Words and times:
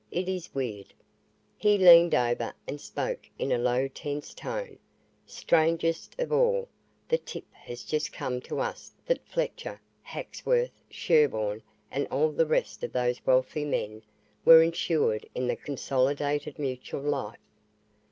It 0.09 0.27
is 0.27 0.55
weird." 0.55 0.95
He 1.57 1.77
leaned 1.77 2.15
over 2.15 2.55
and 2.67 2.81
spoke 2.81 3.29
in 3.37 3.51
a 3.51 3.59
low, 3.59 3.87
tense 3.87 4.33
tone. 4.33 4.79
"Strangest 5.27 6.19
of 6.19 6.33
all, 6.33 6.67
the 7.07 7.19
tip 7.19 7.43
has 7.51 7.83
just 7.83 8.11
come 8.11 8.41
to 8.41 8.59
us 8.61 8.93
that 9.05 9.23
Fletcher, 9.27 9.79
Haxworth, 10.01 10.81
Sherburne 10.89 11.61
and 11.91 12.07
all 12.07 12.31
the 12.31 12.47
rest 12.47 12.83
of 12.83 12.93
those 12.93 13.23
wealthy 13.27 13.63
men 13.63 14.01
were 14.43 14.63
insured 14.63 15.27
in 15.35 15.45
the 15.45 15.55
Consolidated 15.55 16.57
Mutual 16.57 17.03
Life. 17.03 17.37